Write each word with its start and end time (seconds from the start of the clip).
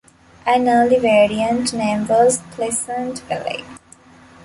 An 0.47 0.67
early 0.67 0.97
variant 0.97 1.73
name 1.73 2.07
was 2.07 2.39
"Pleasant 2.53 3.19
Valley". 3.29 3.63